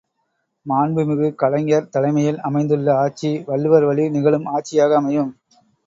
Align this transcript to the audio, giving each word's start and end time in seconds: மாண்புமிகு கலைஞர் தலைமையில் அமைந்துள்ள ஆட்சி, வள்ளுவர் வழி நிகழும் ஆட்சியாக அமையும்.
மாண்புமிகு 0.65 1.27
கலைஞர் 1.35 1.91
தலைமையில் 1.91 2.41
அமைந்துள்ள 2.41 2.89
ஆட்சி, 2.97 3.31
வள்ளுவர் 3.47 3.83
வழி 3.83 4.09
நிகழும் 4.09 4.49
ஆட்சியாக 4.51 4.95
அமையும். 4.95 5.33